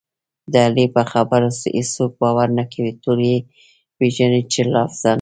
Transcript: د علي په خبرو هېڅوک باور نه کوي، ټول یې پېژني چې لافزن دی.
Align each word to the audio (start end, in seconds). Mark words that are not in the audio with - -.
د 0.51 0.53
علي 0.65 0.85
په 0.95 1.01
خبرو 1.11 1.49
هېڅوک 1.75 2.11
باور 2.21 2.47
نه 2.59 2.63
کوي، 2.71 2.91
ټول 3.03 3.19
یې 3.29 3.37
پېژني 3.97 4.41
چې 4.51 4.61
لافزن 4.73 5.03
دی. 5.09 5.09